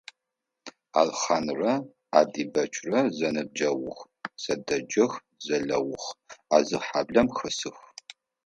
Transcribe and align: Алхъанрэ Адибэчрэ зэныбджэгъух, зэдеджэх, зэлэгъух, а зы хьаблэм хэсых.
Алхъанрэ 0.99 1.73
Адибэчрэ 2.19 2.99
зэныбджэгъух, 3.17 3.99
зэдеджэх, 4.43 5.11
зэлэгъух, 5.45 6.05
а 6.55 6.57
зы 6.67 6.77
хьаблэм 6.85 7.27
хэсых. 7.37 7.77